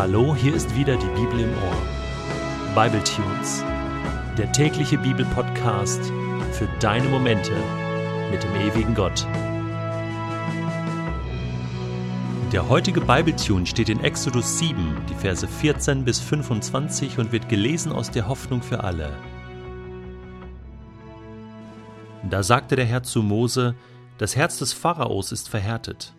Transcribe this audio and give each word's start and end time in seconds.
Hallo, 0.00 0.34
hier 0.34 0.54
ist 0.54 0.74
wieder 0.74 0.96
die 0.96 1.08
Bibel 1.08 1.40
im 1.40 1.50
Ohr. 1.52 2.74
Bible 2.74 3.04
Tunes, 3.04 3.62
der 4.38 4.50
tägliche 4.50 4.96
Bibelpodcast 4.96 6.00
für 6.52 6.66
deine 6.80 7.06
Momente 7.06 7.52
mit 8.30 8.42
dem 8.42 8.54
ewigen 8.54 8.94
Gott. 8.94 9.26
Der 12.50 12.66
heutige 12.66 13.02
Bible 13.02 13.36
Tune 13.36 13.66
steht 13.66 13.90
in 13.90 14.02
Exodus 14.02 14.58
7, 14.58 14.96
die 15.10 15.14
Verse 15.16 15.46
14 15.46 16.02
bis 16.02 16.18
25 16.18 17.18
und 17.18 17.30
wird 17.30 17.50
gelesen 17.50 17.92
aus 17.92 18.10
der 18.10 18.26
Hoffnung 18.26 18.62
für 18.62 18.82
alle. 18.82 19.12
Da 22.30 22.42
sagte 22.42 22.74
der 22.74 22.86
Herr 22.86 23.02
zu 23.02 23.22
Mose: 23.22 23.74
Das 24.16 24.34
Herz 24.34 24.60
des 24.60 24.72
Pharaos 24.72 25.30
ist 25.30 25.50
verhärtet. 25.50 26.14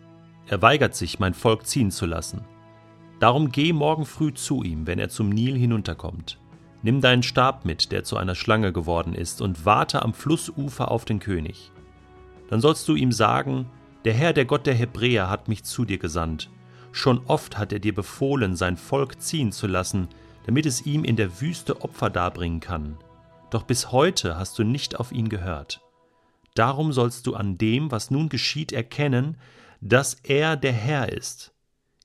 Er 0.46 0.62
weigert 0.62 0.94
sich, 0.94 1.18
mein 1.18 1.34
Volk 1.34 1.66
ziehen 1.66 1.90
zu 1.90 2.06
lassen. 2.06 2.44
Darum 3.22 3.52
geh 3.52 3.72
morgen 3.72 4.04
früh 4.04 4.34
zu 4.34 4.64
ihm, 4.64 4.88
wenn 4.88 4.98
er 4.98 5.08
zum 5.08 5.28
Nil 5.28 5.56
hinunterkommt. 5.56 6.40
Nimm 6.82 7.00
deinen 7.00 7.22
Stab 7.22 7.64
mit, 7.64 7.92
der 7.92 8.02
zu 8.02 8.16
einer 8.16 8.34
Schlange 8.34 8.72
geworden 8.72 9.14
ist, 9.14 9.40
und 9.40 9.64
warte 9.64 10.02
am 10.02 10.12
Flussufer 10.12 10.90
auf 10.90 11.04
den 11.04 11.20
König. 11.20 11.70
Dann 12.50 12.60
sollst 12.60 12.88
du 12.88 12.96
ihm 12.96 13.12
sagen, 13.12 13.66
der 14.04 14.12
Herr, 14.12 14.32
der 14.32 14.44
Gott 14.44 14.66
der 14.66 14.74
Hebräer, 14.74 15.30
hat 15.30 15.46
mich 15.46 15.62
zu 15.62 15.84
dir 15.84 15.98
gesandt. 15.98 16.50
Schon 16.90 17.20
oft 17.28 17.58
hat 17.58 17.72
er 17.72 17.78
dir 17.78 17.94
befohlen, 17.94 18.56
sein 18.56 18.76
Volk 18.76 19.22
ziehen 19.22 19.52
zu 19.52 19.68
lassen, 19.68 20.08
damit 20.44 20.66
es 20.66 20.84
ihm 20.84 21.04
in 21.04 21.14
der 21.14 21.40
Wüste 21.40 21.80
Opfer 21.82 22.10
darbringen 22.10 22.58
kann. 22.58 22.98
Doch 23.50 23.62
bis 23.62 23.92
heute 23.92 24.36
hast 24.36 24.58
du 24.58 24.64
nicht 24.64 24.98
auf 24.98 25.12
ihn 25.12 25.28
gehört. 25.28 25.80
Darum 26.56 26.92
sollst 26.92 27.28
du 27.28 27.36
an 27.36 27.56
dem, 27.56 27.92
was 27.92 28.10
nun 28.10 28.28
geschieht, 28.28 28.72
erkennen, 28.72 29.36
dass 29.80 30.14
er 30.24 30.56
der 30.56 30.72
Herr 30.72 31.12
ist 31.12 31.51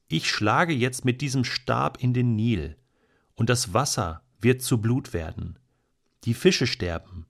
ich 0.08 0.30
schlage 0.30 0.74
jetzt 0.74 1.06
mit 1.06 1.22
diesem 1.22 1.44
Stab 1.44 2.02
in 2.02 2.14
den 2.14 2.36
Nil, 2.36 2.78
und 3.36 3.50
das 3.50 3.74
Wasser 3.74 4.22
wird 4.40 4.62
zu 4.62 4.80
Blut 4.80 5.14
werden. 5.14 5.60
Die 6.24 6.34
Fische 6.34 6.68
sterben, 6.68 7.26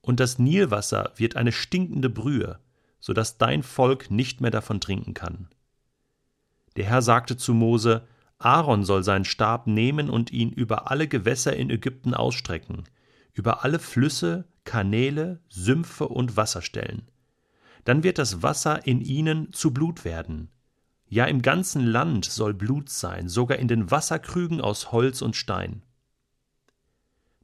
und 0.00 0.20
das 0.20 0.38
Nilwasser 0.38 1.12
wird 1.16 1.36
eine 1.36 1.52
stinkende 1.52 2.08
Brühe, 2.08 2.58
so 3.00 3.12
dass 3.12 3.38
dein 3.38 3.62
Volk 3.62 4.10
nicht 4.10 4.40
mehr 4.40 4.50
davon 4.50 4.80
trinken 4.80 5.14
kann. 5.14 5.48
Der 6.76 6.86
Herr 6.86 7.02
sagte 7.02 7.36
zu 7.36 7.52
Mose, 7.52 8.06
Aaron 8.38 8.84
soll 8.84 9.02
seinen 9.02 9.24
Stab 9.24 9.66
nehmen 9.66 10.08
und 10.08 10.32
ihn 10.32 10.50
über 10.50 10.90
alle 10.90 11.08
Gewässer 11.08 11.54
in 11.54 11.68
Ägypten 11.68 12.14
ausstrecken, 12.14 12.84
über 13.34 13.64
alle 13.64 13.78
Flüsse, 13.78 14.46
Kanäle, 14.64 15.40
Sümpfe 15.48 16.08
und 16.08 16.36
Wasserstellen. 16.36 17.08
Dann 17.84 18.02
wird 18.02 18.18
das 18.18 18.42
Wasser 18.42 18.86
in 18.86 19.00
ihnen 19.00 19.52
zu 19.52 19.72
Blut 19.72 20.04
werden, 20.04 20.48
ja, 21.10 21.24
im 21.24 21.42
ganzen 21.42 21.84
Land 21.84 22.24
soll 22.24 22.54
Blut 22.54 22.88
sein, 22.88 23.28
sogar 23.28 23.58
in 23.58 23.66
den 23.66 23.90
Wasserkrügen 23.90 24.60
aus 24.60 24.92
Holz 24.92 25.22
und 25.22 25.34
Stein. 25.34 25.82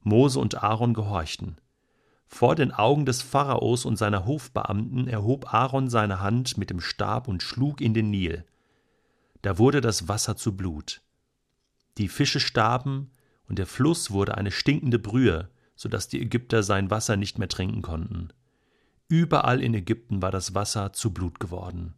Mose 0.02 0.38
und 0.38 0.62
Aaron 0.62 0.94
gehorchten. 0.94 1.56
Vor 2.28 2.54
den 2.54 2.70
Augen 2.70 3.06
des 3.06 3.22
Pharaos 3.22 3.84
und 3.84 3.96
seiner 3.96 4.24
Hofbeamten 4.24 5.08
erhob 5.08 5.52
Aaron 5.52 5.90
seine 5.90 6.20
Hand 6.20 6.56
mit 6.56 6.70
dem 6.70 6.80
Stab 6.80 7.26
und 7.26 7.42
schlug 7.42 7.80
in 7.80 7.92
den 7.92 8.08
Nil. 8.08 8.44
Da 9.42 9.58
wurde 9.58 9.80
das 9.80 10.06
Wasser 10.06 10.36
zu 10.36 10.56
Blut. 10.56 11.02
Die 11.98 12.08
Fische 12.08 12.40
starben, 12.40 13.10
und 13.48 13.58
der 13.58 13.66
Fluss 13.66 14.12
wurde 14.12 14.36
eine 14.36 14.52
stinkende 14.52 15.00
Brühe, 15.00 15.50
so 15.74 15.88
dass 15.88 16.06
die 16.06 16.22
Ägypter 16.22 16.62
sein 16.62 16.90
Wasser 16.90 17.16
nicht 17.16 17.38
mehr 17.38 17.48
trinken 17.48 17.82
konnten. 17.82 18.28
Überall 19.08 19.60
in 19.60 19.74
Ägypten 19.74 20.22
war 20.22 20.30
das 20.30 20.54
Wasser 20.54 20.92
zu 20.92 21.12
Blut 21.12 21.40
geworden. 21.40 21.94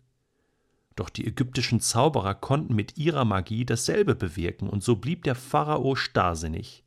Doch 0.98 1.10
die 1.10 1.28
ägyptischen 1.28 1.78
Zauberer 1.78 2.34
konnten 2.34 2.74
mit 2.74 2.98
ihrer 2.98 3.24
Magie 3.24 3.64
dasselbe 3.64 4.16
bewirken, 4.16 4.68
und 4.68 4.82
so 4.82 4.96
blieb 4.96 5.22
der 5.22 5.36
Pharao 5.36 5.94
starrsinnig. 5.94 6.82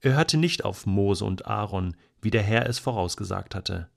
Er 0.00 0.14
hörte 0.16 0.38
nicht 0.38 0.64
auf 0.64 0.86
Mose 0.86 1.24
und 1.24 1.46
Aaron, 1.46 1.94
wie 2.20 2.32
der 2.32 2.42
Herr 2.42 2.68
es 2.68 2.80
vorausgesagt 2.80 3.54
hatte. 3.54 3.88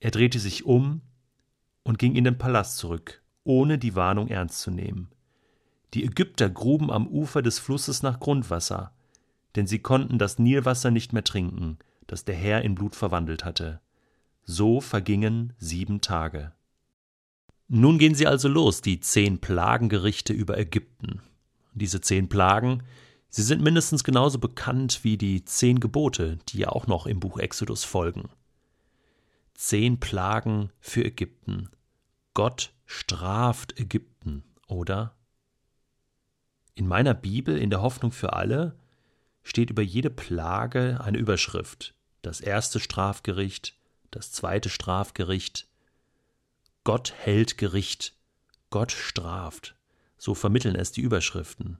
Er 0.00 0.10
drehte 0.10 0.38
sich 0.38 0.64
um 0.64 1.02
und 1.82 1.98
ging 1.98 2.16
in 2.16 2.24
den 2.24 2.38
Palast 2.38 2.78
zurück, 2.78 3.20
ohne 3.44 3.76
die 3.76 3.94
Warnung 3.94 4.28
ernst 4.28 4.62
zu 4.62 4.70
nehmen. 4.70 5.10
Die 5.92 6.06
Ägypter 6.06 6.48
gruben 6.48 6.90
am 6.90 7.06
Ufer 7.08 7.42
des 7.42 7.58
Flusses 7.58 8.02
nach 8.02 8.18
Grundwasser, 8.18 8.92
denn 9.54 9.66
sie 9.66 9.80
konnten 9.80 10.16
das 10.16 10.38
Nilwasser 10.38 10.90
nicht 10.90 11.12
mehr 11.12 11.24
trinken, 11.24 11.76
das 12.06 12.24
der 12.24 12.36
Herr 12.36 12.62
in 12.62 12.74
Blut 12.74 12.96
verwandelt 12.96 13.44
hatte. 13.44 13.82
So 14.44 14.80
vergingen 14.80 15.52
sieben 15.58 16.00
Tage. 16.00 16.52
Nun 17.68 17.98
gehen 17.98 18.14
sie 18.14 18.26
also 18.26 18.48
los, 18.48 18.80
die 18.80 18.98
zehn 19.00 19.40
Plagengerichte 19.40 20.32
über 20.32 20.58
Ägypten. 20.58 21.20
Diese 21.74 22.00
zehn 22.00 22.30
Plagen, 22.30 22.82
sie 23.28 23.42
sind 23.42 23.62
mindestens 23.62 24.04
genauso 24.04 24.38
bekannt 24.38 25.04
wie 25.04 25.18
die 25.18 25.44
zehn 25.44 25.78
Gebote, 25.78 26.38
die 26.48 26.58
ja 26.58 26.70
auch 26.70 26.86
noch 26.86 27.06
im 27.06 27.20
Buch 27.20 27.38
Exodus 27.38 27.84
folgen. 27.84 28.30
Zehn 29.52 30.00
Plagen 30.00 30.70
für 30.80 31.04
Ägypten. 31.04 31.68
Gott 32.32 32.72
straft 32.86 33.78
Ägypten, 33.78 34.44
oder? 34.66 35.14
In 36.74 36.88
meiner 36.88 37.12
Bibel, 37.12 37.58
in 37.58 37.68
der 37.68 37.82
Hoffnung 37.82 38.12
für 38.12 38.32
alle, 38.32 38.78
steht 39.42 39.68
über 39.68 39.82
jede 39.82 40.10
Plage 40.10 41.00
eine 41.02 41.18
Überschrift. 41.18 41.94
Das 42.22 42.40
erste 42.40 42.80
Strafgericht, 42.80 43.74
das 44.10 44.32
zweite 44.32 44.70
Strafgericht, 44.70 45.67
Gott 46.88 47.12
hält 47.12 47.58
Gericht, 47.58 48.14
Gott 48.70 48.92
straft. 48.92 49.76
So 50.16 50.34
vermitteln 50.34 50.74
es 50.74 50.90
die 50.90 51.02
Überschriften. 51.02 51.76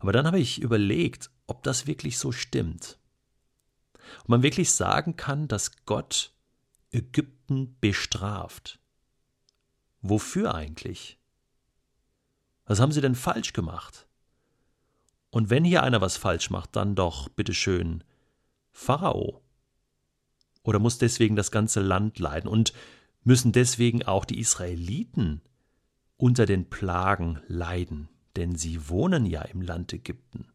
Aber 0.00 0.10
dann 0.10 0.26
habe 0.26 0.40
ich 0.40 0.60
überlegt, 0.60 1.30
ob 1.46 1.62
das 1.62 1.86
wirklich 1.86 2.18
so 2.18 2.32
stimmt. 2.32 2.98
Ob 4.22 4.28
man 4.28 4.42
wirklich 4.42 4.72
sagen 4.72 5.14
kann, 5.14 5.46
dass 5.46 5.84
Gott 5.86 6.32
Ägypten 6.90 7.76
bestraft. 7.80 8.80
Wofür 10.02 10.52
eigentlich? 10.52 11.20
Was 12.64 12.80
haben 12.80 12.90
sie 12.90 13.00
denn 13.00 13.14
falsch 13.14 13.52
gemacht? 13.52 14.08
Und 15.30 15.48
wenn 15.48 15.64
hier 15.64 15.84
einer 15.84 16.00
was 16.00 16.16
falsch 16.16 16.50
macht, 16.50 16.74
dann 16.74 16.96
doch, 16.96 17.28
bitteschön, 17.28 18.02
Pharao. 18.72 19.44
Oder 20.64 20.80
muss 20.80 20.98
deswegen 20.98 21.36
das 21.36 21.52
ganze 21.52 21.78
Land 21.78 22.18
leiden? 22.18 22.48
Und 22.48 22.72
müssen 23.24 23.52
deswegen 23.52 24.04
auch 24.04 24.24
die 24.24 24.38
Israeliten 24.38 25.42
unter 26.16 26.46
den 26.46 26.68
Plagen 26.68 27.40
leiden, 27.46 28.08
denn 28.36 28.56
sie 28.56 28.88
wohnen 28.88 29.26
ja 29.26 29.42
im 29.42 29.62
Land 29.62 29.92
Ägypten. 29.92 30.46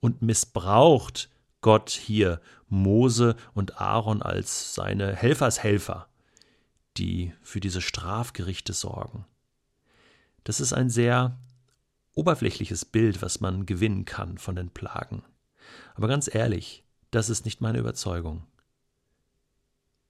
Und 0.00 0.22
missbraucht 0.22 1.28
Gott 1.60 1.90
hier 1.90 2.40
Mose 2.68 3.36
und 3.54 3.80
Aaron 3.80 4.22
als 4.22 4.74
seine 4.74 5.14
Helfershelfer, 5.14 6.08
die 6.96 7.32
für 7.42 7.60
diese 7.60 7.80
Strafgerichte 7.80 8.72
sorgen. 8.72 9.26
Das 10.44 10.60
ist 10.60 10.72
ein 10.72 10.88
sehr 10.88 11.38
oberflächliches 12.14 12.84
Bild, 12.84 13.22
was 13.22 13.40
man 13.40 13.66
gewinnen 13.66 14.04
kann 14.04 14.38
von 14.38 14.56
den 14.56 14.70
Plagen. 14.70 15.24
Aber 15.94 16.08
ganz 16.08 16.32
ehrlich, 16.32 16.84
das 17.10 17.28
ist 17.28 17.44
nicht 17.44 17.60
meine 17.60 17.78
Überzeugung 17.78 18.46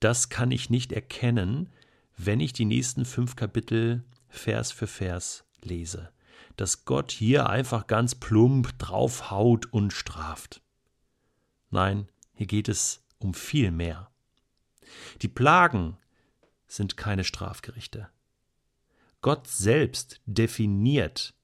das 0.01 0.29
kann 0.29 0.51
ich 0.51 0.71
nicht 0.71 0.93
erkennen, 0.93 1.71
wenn 2.17 2.41
ich 2.41 2.53
die 2.53 2.65
nächsten 2.65 3.05
fünf 3.05 3.37
Kapitel 3.37 4.05
Vers 4.29 4.73
für 4.73 4.87
Vers 4.87 5.45
lese. 5.63 6.11
Dass 6.57 6.85
Gott 6.85 7.13
hier 7.13 7.49
einfach 7.49 7.87
ganz 7.87 8.15
plump 8.15 8.79
draufhaut 8.79 9.67
und 9.73 9.93
straft. 9.93 10.61
Nein, 11.71 12.09
hier 12.35 12.47
geht 12.47 12.69
es 12.69 13.05
um 13.19 13.35
viel 13.35 13.71
mehr. 13.71 14.11
Die 15.23 15.29
Plagen 15.29 15.97
sind 16.67 16.97
keine 16.97 17.25
Strafgerichte. 17.25 18.09
Gott 19.21 19.47
selbst 19.49 20.21
definiert, 20.27 21.35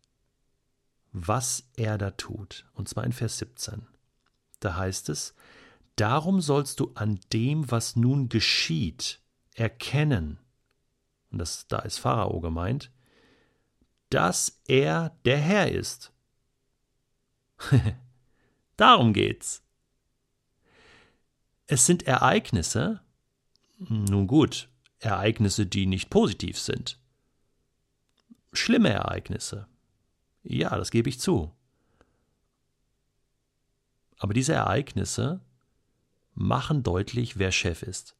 was 1.13 1.69
er 1.77 1.99
da 1.99 2.11
tut, 2.13 2.67
und 2.75 2.89
zwar 2.89 3.05
in 3.05 3.13
Vers 3.13 3.39
17. 3.39 3.87
Da 4.61 4.77
heißt 4.77 5.09
es, 5.09 5.35
Darum 5.97 6.41
sollst 6.41 6.81
du 6.81 6.93
an 6.95 7.21
dem, 7.33 7.71
was 7.71 7.95
nun 7.97 8.29
geschieht, 8.29 9.21
erkennen, 9.55 10.39
und 11.31 11.39
das, 11.39 11.67
da 11.69 11.79
ist 11.81 11.99
Pharao 11.99 12.41
gemeint, 12.41 12.91
dass 14.11 14.61
er 14.67 15.17
der 15.25 15.39
Herr 15.39 15.71
ist. 15.71 16.13
Darum 18.77 19.13
geht's. 19.13 19.63
Es 21.67 21.87
sind 21.87 22.05
Ereignisse, 22.05 23.01
nun 23.79 24.27
gut, 24.27 24.69
Ereignisse, 24.99 25.67
die 25.67 25.87
nicht 25.87 26.11
positiv 26.11 26.59
sind. 26.59 26.99
Schlimme 28.53 28.91
Ereignisse. 28.91 29.67
Ja, 30.43 30.77
das 30.77 30.91
gebe 30.91 31.09
ich 31.09 31.19
zu. 31.19 31.53
Aber 34.19 34.35
diese 34.35 34.53
Ereignisse 34.55 35.41
machen 36.35 36.83
deutlich, 36.83 37.39
wer 37.39 37.53
Chef 37.53 37.83
ist, 37.83 38.17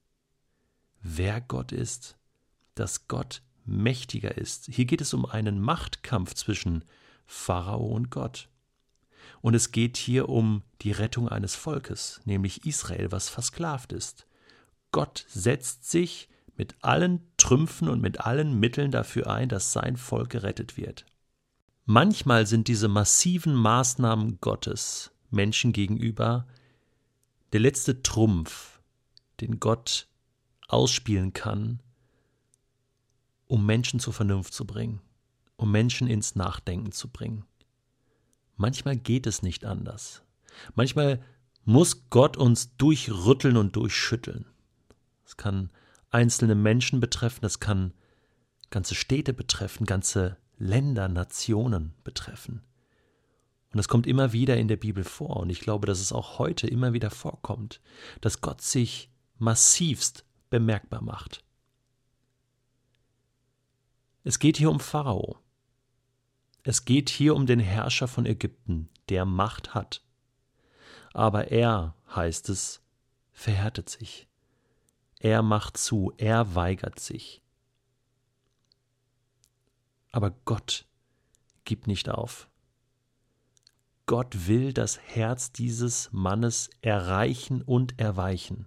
wer 1.03 1.41
Gott 1.41 1.73
ist, 1.73 2.17
dass 2.75 3.09
Gott 3.09 3.43
mächtiger 3.65 4.37
ist. 4.37 4.67
Hier 4.67 4.85
geht 4.85 5.01
es 5.01 5.15
um 5.15 5.27
einen 5.27 5.61
Machtkampf 5.61 6.35
zwischen 6.35 6.85
Pharao 7.27 7.87
und 7.87 8.11
Gott. 8.11 8.49
Und 9.41 9.55
es 9.55 9.73
geht 9.73 9.97
hier 9.97 10.29
um 10.29 10.63
die 10.83 10.93
Rettung 10.93 11.29
eines 11.29 11.55
Volkes, 11.55 12.21
nämlich 12.25 12.67
Israel, 12.67 13.11
was 13.11 13.29
versklavt 13.29 13.93
ist. 13.93 14.27
Gott 14.93 15.27
setzt 15.29 15.91
sich 15.91 16.29
mit 16.57 16.77
allen 16.83 17.21
Trümpfen 17.37 17.89
und 17.89 18.01
mit 18.01 18.21
allen 18.21 18.59
Mitteln 18.61 18.91
dafür 18.91 19.29
ein, 19.29 19.49
dass 19.49 19.73
sein 19.73 19.97
Volk 19.97 20.31
gerettet 20.31 20.77
wird. 20.77 21.05
Manchmal 21.85 22.47
sind 22.47 22.69
diese 22.69 22.89
massiven 22.89 23.55
Maßnahmen 23.55 24.39
Gottes 24.41 25.11
Menschen 25.31 25.73
gegenüber 25.73 26.47
der 27.55 27.61
letzte 27.61 28.03
Trumpf, 28.03 28.81
den 29.41 29.61
Gott 29.61 30.09
ausspielen 30.67 31.33
kann, 31.33 31.81
um 33.47 33.65
Menschen 33.65 34.01
zur 34.01 34.13
Vernunft 34.13 34.53
zu 34.53 34.67
bringen, 34.67 35.01
um 35.55 35.71
Menschen 35.71 36.09
ins 36.09 36.35
Nachdenken 36.35 36.91
zu 36.91 37.09
bringen. 37.09 37.45
Manchmal 38.57 38.97
geht 38.97 39.29
es 39.29 39.43
nicht 39.43 39.65
anders. 39.65 40.23
Manchmal 40.75 41.23
muss 41.65 42.11
Gott 42.11 42.37
uns 42.37 42.77
durchrütteln 42.77 43.57
und 43.57 43.77
durchschütteln. 43.77 44.47
Es 45.25 45.37
kann 45.37 45.71
einzelne 46.11 46.57
Menschen 46.57 46.99
betreffen, 46.99 47.45
es 47.45 47.61
kann 47.61 47.95
ganze 48.71 48.97
Städte 48.97 49.33
betreffen, 49.33 49.87
ganze 49.87 50.39
Länder, 50.59 51.07
Nationen 51.07 51.95
betreffen. 52.03 52.63
Und 53.75 53.81
es 53.81 53.89
kommt 53.89 54.07
immer 54.07 54.33
wieder 54.33 54.57
in 54.57 54.69
der 54.69 54.77
Bibel 54.77 55.03
vor, 55.03 55.39
und 55.39 55.51
ich 55.51 55.59
glaube, 55.59 55.89
dass 55.89 55.99
es 55.99 56.13
auch 56.13 56.39
heute 56.39 56.69
immer 56.69 56.93
wieder 56.93 57.11
vorkommt, 57.11 57.81
dass 58.21 58.41
Gott 58.41 58.63
sich 58.63 59.11
massivst 59.37 60.25
bemerkbar 60.49 61.03
macht. 61.03 61.45
Es 64.23 64.39
geht 64.39 64.59
hier 64.59 64.71
um 64.71 64.79
Pharao. 64.79 65.39
Es 66.63 66.85
geht 66.85 67.11
hier 67.11 67.35
um 67.35 67.47
den 67.47 67.59
Herrscher 67.59 68.07
von 68.07 68.27
Ägypten, 68.27 68.91
der 69.09 69.25
Macht 69.25 69.75
hat. 69.75 70.05
Aber 71.13 71.51
er, 71.51 71.97
heißt 72.15 72.51
es, 72.51 72.81
verhärtet 73.33 73.91
sich. 73.91 74.29
Er 75.19 75.43
macht 75.43 75.77
zu, 75.77 76.13
er 76.17 76.55
weigert 76.55 77.01
sich. 77.01 77.43
Aber 80.13 80.31
Gott 80.45 80.87
gibt 81.65 81.89
nicht 81.89 82.09
auf. 82.09 82.49
Gott 84.07 84.47
will 84.49 84.73
das 84.73 84.99
Herz 84.99 85.53
dieses 85.53 86.11
Mannes 86.13 86.69
erreichen 86.83 87.63
und 87.63 87.99
erweichen. 87.99 88.67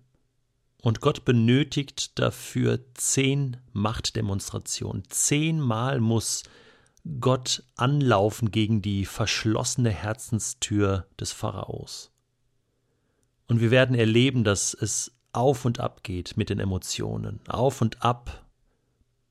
Und 0.82 1.02
Gott 1.02 1.26
benötigt 1.26 2.18
dafür 2.18 2.80
zehn 2.96 3.58
Machtdemonstrationen. 3.74 5.04
Zehnmal 5.10 6.00
muss 6.00 6.44
Gott 7.20 7.64
anlaufen 7.76 8.52
gegen 8.52 8.82
die 8.82 9.06
verschlossene 9.06 9.92
Herzenstür 9.92 11.08
des 11.20 11.32
Pharaos. 11.32 12.12
Und 13.48 13.62
wir 13.62 13.72
werden 13.72 13.96
erleben, 13.96 14.44
dass 14.44 14.74
es 14.74 15.12
auf 15.34 15.66
und 15.66 15.80
ab 15.80 16.04
geht 16.04 16.36
mit 16.36 16.50
den 16.50 16.60
Emotionen, 16.60 17.40
auf 17.48 17.82
und 17.82 18.04
ab, 18.04 18.46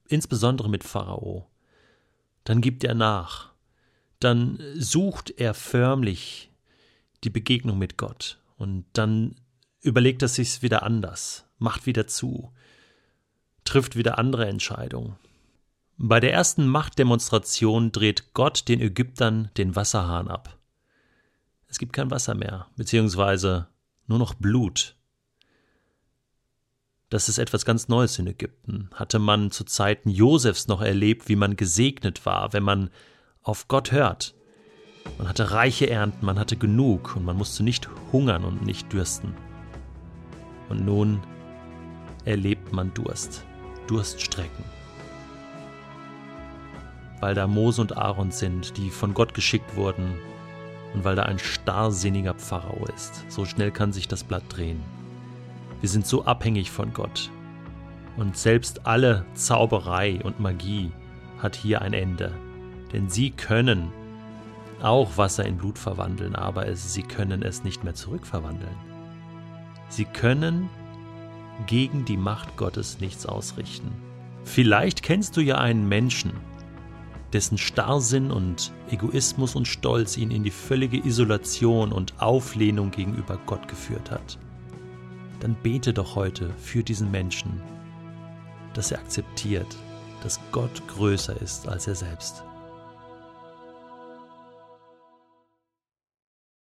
insbesondere 0.09 0.69
mit 0.69 0.85
Pharao. 0.85 1.51
Dann 2.45 2.61
gibt 2.61 2.85
er 2.85 2.95
nach, 2.95 3.53
dann 4.21 4.59
sucht 4.75 5.31
er 5.37 5.55
förmlich 5.55 6.51
die 7.25 7.31
Begegnung 7.31 7.79
mit 7.79 7.97
Gott 7.97 8.39
und 8.57 8.85
dann 8.93 9.37
überlegt 9.81 10.23
er 10.23 10.29
sich 10.29 10.63
wieder 10.63 10.83
anders, 10.83 11.45
macht 11.59 11.87
wieder 11.87 12.07
zu, 12.07 12.53
trifft 13.65 13.97
wieder 13.97 14.19
andere 14.19 14.47
Entscheidungen. 14.47 15.17
Bei 15.99 16.21
der 16.21 16.33
ersten 16.33 16.67
Machtdemonstration 16.67 17.91
dreht 17.91 18.35
Gott 18.35 18.69
den 18.69 18.81
Ägyptern 18.81 19.51
den 19.57 19.77
Wasserhahn 19.77 20.29
ab. 20.29 20.59
Es 21.69 21.79
gibt 21.79 21.93
kein 21.93 22.11
Wasser 22.11 22.35
mehr, 22.35 22.67
beziehungsweise 22.77 23.69
nur 24.07 24.19
noch 24.19 24.35
Blut. 24.35 24.95
Das 27.09 27.29
ist 27.29 27.39
etwas 27.39 27.65
ganz 27.65 27.89
Neues 27.89 28.19
in 28.19 28.27
Ägypten. 28.27 28.91
Hatte 28.93 29.19
man 29.19 29.51
zu 29.51 29.65
Zeiten 29.65 30.11
Josefs 30.11 30.67
noch 30.67 30.83
erlebt, 30.83 31.29
wie 31.29 31.37
man 31.37 31.57
gesegnet 31.57 32.27
war, 32.27 32.53
wenn 32.53 32.63
man 32.63 32.91
auf 33.47 33.69
Gott 33.69 33.93
hört. 33.93 34.35
Man 35.19 35.29
hatte 35.29 35.53
reiche 35.53 35.89
Ernten, 35.89 36.27
man 36.27 36.39
hatte 36.39 36.57
genug 36.57 37.17
und 37.17 37.25
man 37.25 37.37
musste 37.37 37.63
nicht 37.63 37.89
hungern 38.13 38.45
und 38.45 38.63
nicht 38.67 38.93
dürsten. 38.93 39.35
Und 40.69 40.85
nun 40.85 41.21
erlebt 42.25 42.73
man 42.73 42.93
Durst, 42.93 43.45
Durststrecken 43.87 44.65
weil 47.21 47.35
da 47.35 47.47
Mose 47.47 47.81
und 47.81 47.97
Aaron 47.97 48.31
sind, 48.31 48.77
die 48.77 48.91
von 48.91 49.15
Gott 49.15 49.35
geschickt 49.35 49.77
wurden 49.77 50.19
und 50.95 51.05
weil 51.05 51.17
da 51.17 51.25
ein 51.25 51.39
starrsinniger 51.39 52.35
Pharao 52.35 52.87
ist. 52.95 53.25
So 53.29 53.45
schnell 53.45 53.71
kann 53.71 53.93
sich 53.93 54.09
das 54.09 54.25
Blatt 54.25 54.45
drehen. 54.49 54.81
Wir 55.81 55.89
sind 55.89 56.07
so 56.07 56.25
abhängig 56.25 56.71
von 56.71 56.93
Gott. 56.93 57.31
Und 58.17 58.37
selbst 58.37 58.87
alle 58.87 59.27
Zauberei 59.35 60.21
und 60.23 60.41
Magie 60.41 60.91
hat 61.39 61.55
hier 61.55 61.83
ein 61.83 61.93
Ende. 61.93 62.33
Denn 62.93 63.09
sie 63.09 63.31
können 63.31 63.91
auch 64.83 65.17
Wasser 65.17 65.45
in 65.45 65.57
Blut 65.57 65.79
verwandeln, 65.79 66.35
aber 66.35 66.67
es, 66.67 66.93
sie 66.93 67.03
können 67.03 67.43
es 67.43 67.65
nicht 67.65 67.85
mehr 67.85 67.95
zurückverwandeln. 67.95 68.77
Sie 69.89 70.05
können 70.05 70.69
gegen 71.67 72.05
die 72.05 72.17
Macht 72.17 72.57
Gottes 72.57 73.01
nichts 73.01 73.27
ausrichten. 73.27 73.91
Vielleicht 74.45 75.03
kennst 75.03 75.37
du 75.37 75.41
ja 75.41 75.59
einen 75.59 75.89
Menschen, 75.89 76.33
dessen 77.33 77.59
Starrsinn 77.59 78.31
und 78.31 78.73
Egoismus 78.91 79.57
und 79.57 79.67
Stolz 79.67 80.17
ihn 80.17 80.31
in 80.31 80.45
die 80.45 80.51
völlige 80.51 81.05
Isolation 81.05 81.93
und 81.93 82.15
Auflehnung 82.21 82.91
gegenüber 82.91 83.39
Gott 83.47 83.69
geführt 83.69 84.11
hat, 84.11 84.39
dann 85.41 85.57
bete 85.63 85.93
doch 85.93 86.15
heute 86.15 86.51
für 86.57 86.83
diesen 86.83 87.11
Menschen, 87.11 87.61
dass 88.75 88.93
er 88.93 89.01
akzeptiert, 89.01 89.77
dass 90.23 90.41
Gott 90.53 90.83
größer 90.89 91.41
ist 91.41 91.69
als 91.69 91.87
er 91.87 91.95
selbst. 91.95 92.46